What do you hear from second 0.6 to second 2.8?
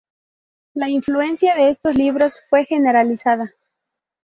La influencia de estos libros fue